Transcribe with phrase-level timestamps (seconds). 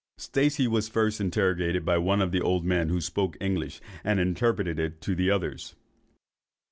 [0.17, 4.99] Stacey was first interrogated by one of the old men, who spoke English, and interpreted
[4.99, 5.75] to the others.